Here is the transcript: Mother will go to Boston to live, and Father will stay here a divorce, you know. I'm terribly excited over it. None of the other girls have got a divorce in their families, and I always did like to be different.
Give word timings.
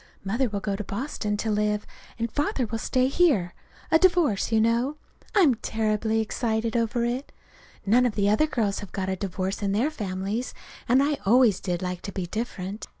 Mother 0.23 0.49
will 0.49 0.61
go 0.61 0.75
to 0.75 0.83
Boston 0.83 1.37
to 1.37 1.51
live, 1.51 1.85
and 2.17 2.31
Father 2.31 2.65
will 2.65 2.79
stay 2.79 3.07
here 3.07 3.53
a 3.91 3.99
divorce, 3.99 4.51
you 4.51 4.59
know. 4.59 4.95
I'm 5.35 5.53
terribly 5.53 6.21
excited 6.21 6.75
over 6.75 7.05
it. 7.05 7.31
None 7.85 8.07
of 8.07 8.15
the 8.15 8.27
other 8.27 8.47
girls 8.47 8.79
have 8.79 8.91
got 8.93 9.09
a 9.09 9.15
divorce 9.15 9.61
in 9.61 9.73
their 9.73 9.91
families, 9.91 10.55
and 10.89 11.03
I 11.03 11.19
always 11.23 11.59
did 11.59 11.83
like 11.83 12.01
to 12.01 12.11
be 12.11 12.25
different. 12.25 12.87